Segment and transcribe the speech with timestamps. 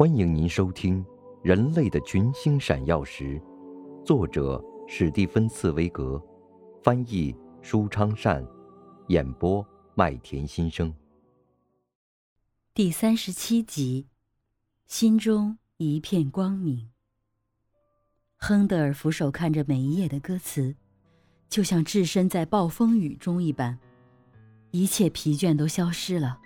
[0.00, 1.04] 欢迎您收听
[1.42, 3.38] 《人类的群星闪耀时》，
[4.02, 4.58] 作者
[4.88, 6.18] 史蒂芬·茨威格，
[6.82, 8.42] 翻译舒昌善，
[9.08, 9.62] 演播
[9.94, 10.90] 麦田心声。
[12.72, 14.06] 第三十七集，
[14.86, 16.88] 心中一片光明。
[18.36, 20.74] 亨德尔俯首看着每一页的歌词，
[21.50, 23.78] 就像置身在暴风雨中一般，
[24.70, 26.40] 一切疲倦都消失了。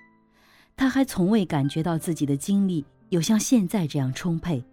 [0.74, 2.84] 他还从未感觉到自己的精力。
[3.10, 4.64] 有像现在这样充沛，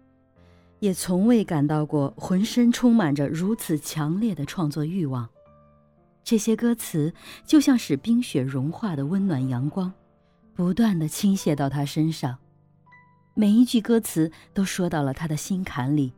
[0.80, 5.28] 也从未感到过浑身充满着如此强烈的创作欲望。
[6.24, 7.12] 这些歌词
[7.44, 9.92] 就像使冰雪融化的温暖阳光，
[10.54, 12.38] 不断的倾泻到他身上。
[13.34, 16.12] 每一句歌词都说到了他的心坎里，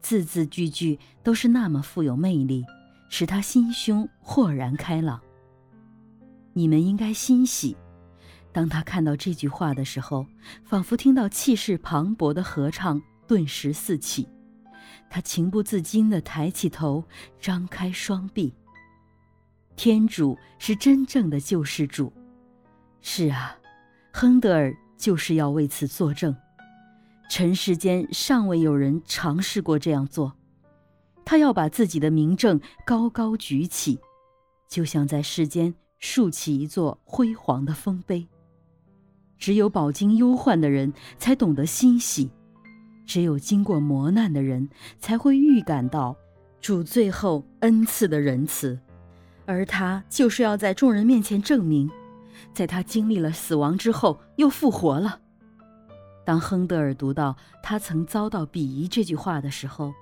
[0.00, 2.64] 字字句句都是那么富有魅力，
[3.08, 5.20] 使他心胸豁然开朗。
[6.52, 7.76] 你们应该欣喜。
[8.56, 10.24] 当他看到这句话的时候，
[10.64, 14.26] 仿佛听到气势磅礴的合唱顿时四起，
[15.10, 17.04] 他情不自禁地抬起头，
[17.38, 18.54] 张开双臂。
[19.76, 22.10] 天主是真正的救世主，
[23.02, 23.58] 是啊，
[24.10, 26.34] 亨德尔就是要为此作证。
[27.28, 30.32] 尘世间尚未有人尝试过这样做，
[31.26, 34.00] 他要把自己的名证高高举起，
[34.66, 38.26] 就像在世间竖起一座辉煌的丰碑。
[39.38, 42.30] 只有饱经忧患的人才懂得欣喜，
[43.04, 46.16] 只有经过磨难的人才会预感到
[46.60, 48.78] 主最后恩赐的仁慈，
[49.44, 51.90] 而他就是要在众人面前证明，
[52.52, 55.20] 在他经历了死亡之后又复活了。
[56.24, 59.92] 当亨德尔读到他曾遭到鄙夷这句话的时候，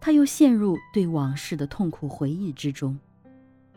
[0.00, 2.98] 他又陷入对往事的痛苦回忆之中，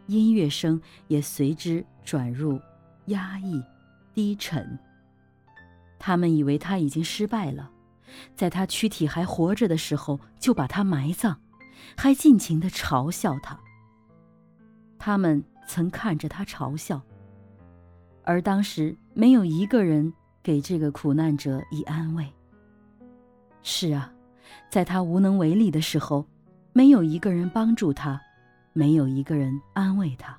[0.08, 2.59] 音乐声也随之转入
[3.08, 3.62] 压抑、
[4.14, 4.80] 低沉。
[6.06, 7.72] 他们以为他已经失败了，
[8.36, 11.38] 在他躯体还活着的时候就把他埋葬，
[11.96, 13.58] 还尽情地嘲笑他。
[15.00, 17.02] 他们曾看着他嘲笑，
[18.24, 20.12] 而当时没有一个人
[20.44, 22.28] 给这个苦难者以安慰。
[23.62, 24.12] 是啊，
[24.70, 26.28] 在他无能为力的时候，
[26.74, 28.20] 没有一个人帮助他，
[28.74, 30.38] 没有一个人安慰他。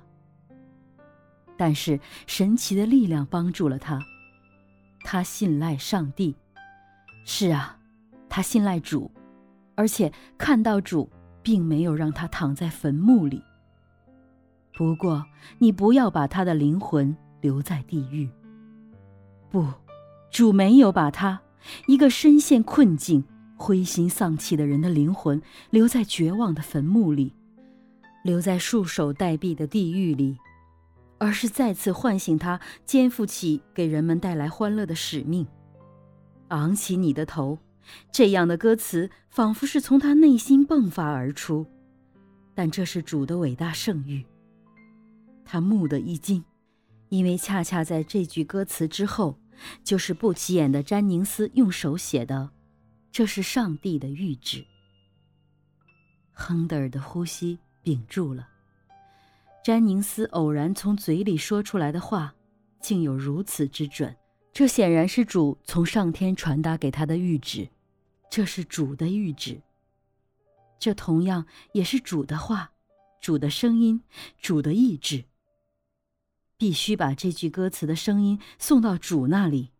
[1.57, 3.99] 但是神奇的力量帮助了他。
[5.05, 6.35] 他信赖上帝，
[7.25, 7.77] 是啊，
[8.27, 9.11] 他信赖主，
[9.75, 11.07] 而且看到主
[11.43, 13.43] 并没有让他躺在坟墓里。
[14.75, 15.23] 不过，
[15.59, 18.27] 你不要把他的灵魂留在地狱。
[19.51, 19.65] 不，
[20.31, 21.39] 主没有把他
[21.85, 23.23] 一个深陷困境、
[23.55, 25.39] 灰心丧气的人的灵魂
[25.69, 27.35] 留在绝望的坟墓里，
[28.23, 30.39] 留在束手待毙的地狱里。
[31.25, 35.47] 而是再次唤醒他，肩负起给人们带来欢乐的使命。
[36.49, 37.57] 昂起你的头，
[38.11, 41.65] 这样的歌词仿佛是从他内心迸发而出。
[42.53, 44.23] 但这是主的伟大圣谕。
[45.43, 46.45] 他蓦地一惊，
[47.09, 49.39] 因为恰恰在这句歌词之后，
[49.83, 52.51] 就是不起眼的詹宁斯用手写的
[53.11, 54.63] ：“这是上帝的谕旨。”
[56.33, 58.47] 亨德尔的呼吸屏住了。
[59.65, 62.35] 詹宁斯偶然从嘴里说出来的话，
[62.79, 64.15] 竟有如此之准。
[64.53, 67.69] 这显然是主从上天传达给他的谕旨，
[68.29, 69.63] 这是主的谕旨。
[70.77, 72.73] 这同样也是主的话，
[73.19, 74.03] 主的声音，
[74.39, 75.23] 主的意志。
[76.59, 79.71] 必须把这句歌词的声音送到主那里，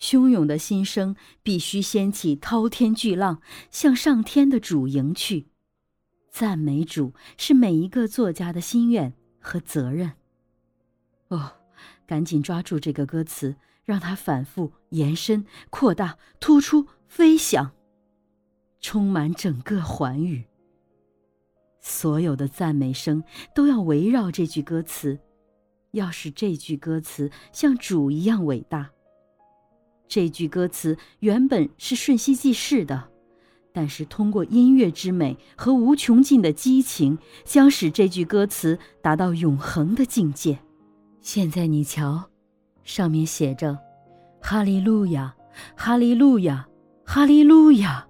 [0.00, 5.49] 汹涌的心声必须掀起滔天巨浪，向上天的主迎去。
[6.30, 10.12] 赞美主是每一个作家的心愿和责任。
[11.28, 11.52] 哦，
[12.06, 17.72] 赶紧抓住这个歌词，让它反复延伸、扩大、突出、飞翔，
[18.80, 20.44] 充满整个寰宇。
[21.80, 23.22] 所有的赞美声
[23.54, 25.18] 都要围绕这句歌词，
[25.92, 28.90] 要使这句歌词像主一样伟大。
[30.06, 33.09] 这句歌词原本是瞬息即逝的。
[33.72, 40.58] 但是，通过音乐之美和无穷尽的激情，将使这句歌词达到永恒的境界。
[41.20, 42.28] 现在你瞧，
[42.82, 43.78] 上面写着
[44.42, 45.34] ：“哈利路亚，
[45.76, 46.66] 哈利路亚，
[47.04, 48.06] 哈利路亚。”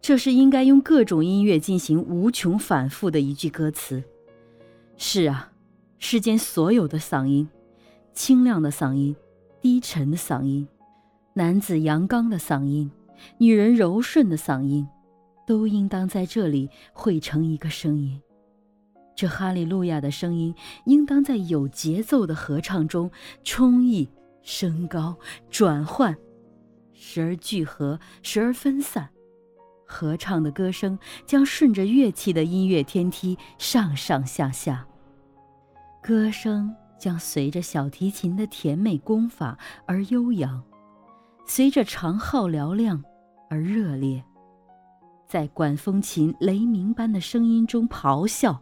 [0.00, 4.04] 这是应该用各种音乐进行无穷反复的一句歌词。
[4.96, 5.50] 是啊，
[5.98, 7.48] 世间所有的嗓音，
[8.14, 9.16] 清亮的嗓音，
[9.60, 10.68] 低沉的嗓音，
[11.32, 12.88] 男子阳刚的嗓音。
[13.38, 14.86] 女人柔顺的嗓音，
[15.46, 18.20] 都应当在这里汇成一个声音。
[19.14, 20.54] 这哈利路亚的声音，
[20.84, 23.10] 应当在有节奏的合唱中
[23.42, 24.08] 充溢、
[24.42, 25.16] 升高、
[25.48, 26.14] 转换，
[26.92, 29.08] 时而聚合，时而分散。
[29.86, 34.86] 合唱的歌声将顺着乐器的音乐天梯上上下下，
[36.02, 40.62] 歌声将随着小提琴的甜美功法而悠扬，
[41.48, 43.02] 随着长号嘹亮
[43.48, 44.22] 而热烈，
[45.28, 48.60] 在管风琴雷鸣般的声音中咆哮。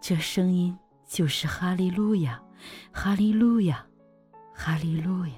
[0.00, 0.76] 这声音
[1.06, 2.42] 就是哈利路亚，
[2.90, 3.86] 哈利路亚，
[4.54, 5.34] 哈利路亚。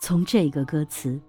[0.00, 1.20] 从这个歌词。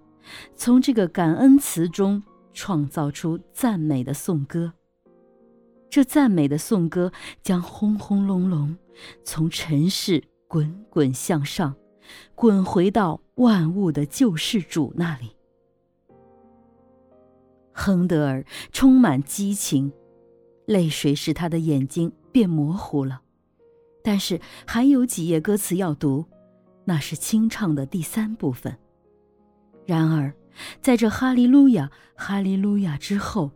[0.56, 2.20] 从这个感恩词中
[2.52, 4.72] 创造出赞美的颂歌。
[5.88, 7.12] 这赞美的颂歌
[7.44, 8.76] 将轰轰隆隆
[9.22, 11.76] 从尘世滚滚向上，
[12.34, 15.30] 滚回到万物的救世主那里。
[17.72, 19.92] 亨德尔充满激情，
[20.66, 23.20] 泪水使他的眼睛变模糊了。
[24.02, 26.24] 但是还有几页歌词要读，
[26.84, 28.76] 那是清唱的第三部分。
[29.84, 30.32] 然而，
[30.80, 33.50] 在这“哈利路亚，哈利路亚”之后，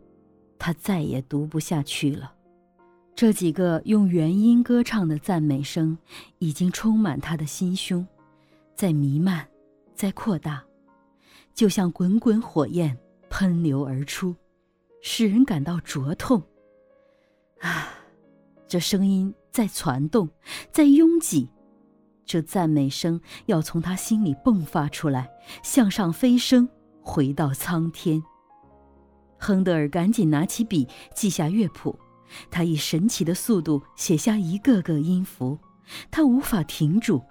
[0.59, 2.33] 他再也读不下去了。
[3.15, 5.97] 这几个用元音歌唱的赞美声，
[6.37, 8.05] 已经充满他的心胸，
[8.75, 9.47] 在弥漫，
[10.01, 10.63] 在扩大，
[11.53, 12.97] 就像滚滚火焰
[13.29, 14.35] 喷流而出，
[14.99, 16.41] 使人感到灼痛。
[17.59, 17.89] 啊，
[18.67, 20.27] 这声音在攒动，
[20.71, 21.47] 在拥挤。
[22.25, 25.29] 这赞美声要从他心里迸发出来，
[25.61, 26.67] 向上飞升，
[27.03, 28.23] 回到苍天。
[29.37, 31.95] 亨德尔赶紧拿起笔记下乐谱，
[32.49, 35.59] 他以神奇的速度写下一个个音符，
[36.09, 37.21] 他无法停住，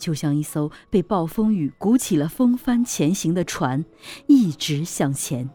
[0.00, 3.84] 就像一艘被暴风雨鼓起了风帆前行的船，
[4.26, 5.48] 一直向前。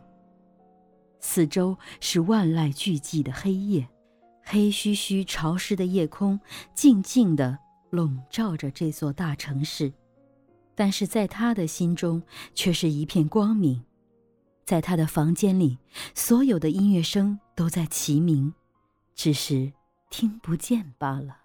[1.19, 3.89] 四周是万籁俱寂的黑夜，
[4.43, 6.39] 黑黢黢潮湿的夜空，
[6.73, 7.59] 静静的。
[7.91, 9.93] 笼罩着这座大城市，
[10.75, 12.21] 但是在他的心中
[12.53, 13.85] 却是一片光明。
[14.65, 15.77] 在他的房间里，
[16.13, 18.53] 所有的音乐声都在齐鸣，
[19.15, 19.71] 只是
[20.09, 21.44] 听不见罢了。